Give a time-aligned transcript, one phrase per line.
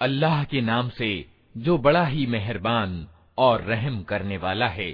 [0.00, 1.10] अल्लाह के नाम से
[1.54, 3.06] जो बड़ा ही मेहरबान
[3.38, 4.90] और रहम करने वाला है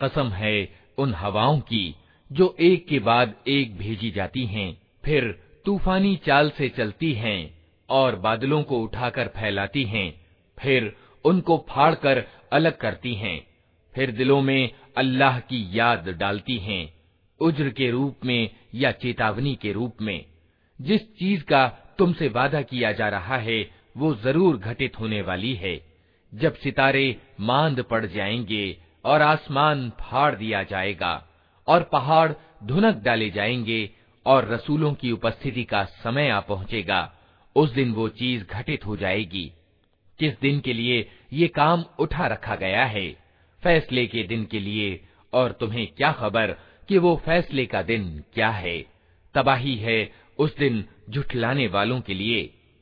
[0.00, 0.56] कसम है
[0.98, 1.84] उन हवाओं की
[2.30, 4.70] जो एक के बाद एक भेजी जाती हैं
[5.04, 5.30] फिर
[5.64, 7.40] तूफानी चाल से चलती हैं
[7.89, 10.25] और बादलों को उठाकर फैलाती हैं,
[10.59, 10.95] फिर
[11.25, 13.47] उनको फाड़कर अलग करती हैं,
[13.95, 16.93] फिर दिलों में अल्लाह की याद डालती हैं,
[17.39, 20.25] उज्र के रूप में या चेतावनी के रूप में।
[20.81, 25.97] जिस चीज़ का तुमसे वादा किया जा रहा है, वो ज़रूर घटित होने वाली है।
[26.33, 31.27] जब सितारे मांद पड़ जाएँगे और आसमान फाड़ दिया जाएगा
[31.67, 33.89] और पहाड़ धुनक डाले जाएँगे
[34.25, 37.13] और रसूलों की उपस्थिति का समय आ पहुंचेगा
[37.56, 39.50] उस दिन वो चीज घटित हो जाएगी
[40.18, 43.10] किस दिन के लिए ये काम उठा रखा गया है
[43.62, 45.00] फैसले के दिन के लिए
[45.32, 46.56] और तुम्हें क्या खबर
[46.88, 48.78] कि वो फैसले का दिन क्या है
[49.34, 50.00] तबाही है
[50.38, 52.50] उस दिन झुठलाने वालों के लिए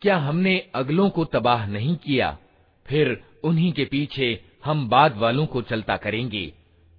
[0.00, 2.38] क्या हमने अगलों को तबाह नहीं किया?
[2.86, 6.52] फिर उन्हीं के पीछे हम बाद वालों को चलता करेंगे।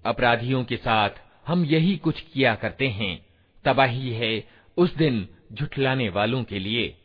[0.06, 1.10] अपराधियों के साथ
[1.46, 3.26] हम यही कुछ किया करते हैं।
[3.64, 4.44] तबाही है
[4.76, 6.96] उस दिन झुठलाने वालों के लिए।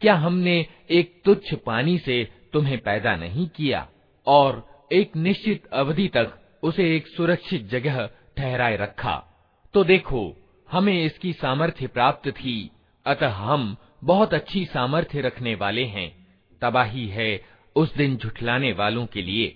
[0.00, 3.88] क्या हमने एक तुच्छ पानी से तुम्हें पैदा नहीं किया?
[4.26, 9.24] और एक निश्चित अवधि तक उसे एक सुरक्षित जगह ठहराए रखा।
[9.74, 10.36] तो देखो,
[10.70, 12.70] हमें इसकी सामर्थ्य प्राप्त थी।
[13.06, 16.09] अतः हम बहुत अच्छी सामर्थ्य रखने वाले हैं
[16.61, 17.31] तबाही है
[17.75, 19.55] उस दिन झुठलाने वालों के लिए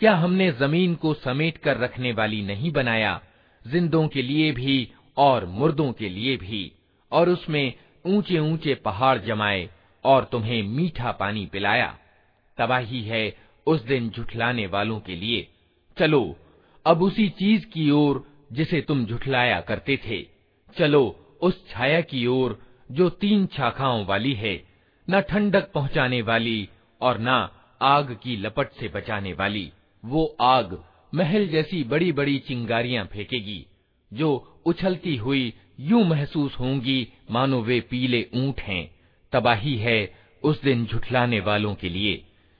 [0.00, 3.20] क्या हमने ज़मीन को समेट कर रखने वाली नहीं बनाया?
[3.66, 6.72] जिंदों के लिए भी और मुर्दों के लिए भी।
[7.12, 7.74] और उसमें
[8.06, 9.70] ऊँचे ऊँचे पहाड़ जमाए
[10.04, 11.98] और तुम्हें मीठा पानी पिलाया।
[12.58, 15.48] तबाही है उस दिन झुठलाने वालों के लिए।
[15.98, 16.36] चलो,
[16.86, 20.26] अब उसी चीज़ की ओर जिसे तुम झुठलाया करते थे।
[20.78, 24.64] चलो, उस छाया की ओर जो तीन शाखाओं वाली है।
[25.10, 26.68] न ठंडक पहुँचाने वाली
[27.00, 27.48] और न
[27.82, 29.72] आग की लपट से बचाने वाली।
[30.03, 30.83] वो आग
[31.13, 33.67] महल जैसी बड़ी बड़ी चिंगारियां फेंकेगी
[34.11, 38.95] जो उछलती हुई यूं महसूस होंगी मानो वे पीले ऊंट हैं
[39.33, 42.25] तबाही है उस दिन झुठलाने वालों के लिए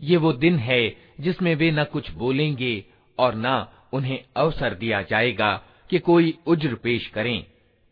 [0.00, 0.82] ये वो दिन है
[1.20, 2.84] जिसमें वे न कुछ बोलेंगे
[3.18, 5.50] और न उन्हें अवसर दिया जाएगा
[5.90, 7.44] कि कोई उज्र पेश करें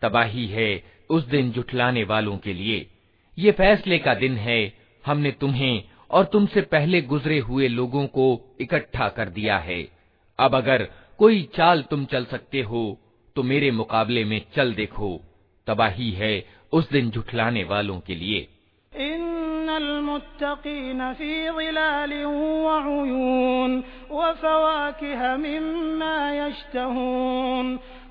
[0.03, 0.71] तबाही है
[1.12, 2.86] उस दिन जुठलाने वालों के लिए,
[3.38, 4.60] ये फैसले का दिन है,
[5.06, 8.26] हमने तुम्हें और तुमसे पहले गुजरे हुए लोगों को
[8.62, 9.82] इकट्ठा कर दिया है।
[10.40, 10.88] अब अगर
[11.20, 12.98] कोई चाल तुम चल सकते हो
[13.36, 15.10] तो मेरे मुकाबले में चल देखो।
[15.68, 16.34] तबाही है
[16.74, 18.48] उस दिन झुठलाने वालों के लिए।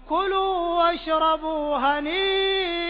[0.08, 0.44] कुलू
[0.76, 2.22] वशरबू हनी
[2.80, 2.89] बिमा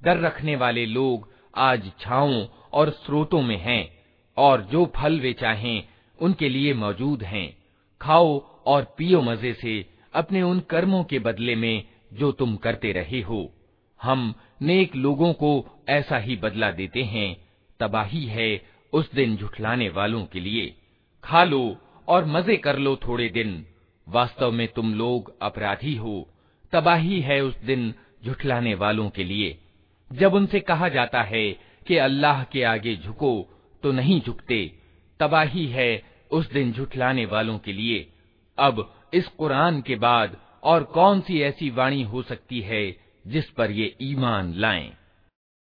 [0.00, 1.28] डर रखने वाले लोग
[1.58, 3.82] आज छाओं और स्रोतों में हैं
[4.36, 5.82] और जो फल वे चाहें
[6.18, 7.48] उनके लिए मौजूद हैं
[8.00, 9.74] खाओ और पियो मजे से
[10.14, 13.40] अपने उन कर्मों के बदले में जो तुम करते रहे हो
[14.05, 15.51] हम नेक लोगों को
[15.89, 17.29] ऐसा ही बदला देते हैं।
[17.79, 18.49] तबाही है
[18.93, 20.73] उस दिन झुठलाने वालों के लिए।
[21.23, 23.65] खा लो और मज़े कर लो थोड़े दिन।
[24.07, 26.29] वास्तव में तुम लोग अपराधी हो।
[26.71, 27.93] तबाही है उस दिन
[28.25, 29.57] झुठलाने वालों के लिए।
[30.11, 31.51] जब उनसे कहा जाता है
[31.87, 33.33] कि अल्लाह के आगे झुको
[33.83, 34.59] तो नहीं झुकते।
[35.19, 38.07] तबाही है उस दिन झुठलाने वालों के लिए।
[38.57, 42.83] अब इस कुरान के बाद और कौन सी ऐसी वाणी हो सकती है
[43.27, 44.97] जिस पर ये ईमान लाएँ।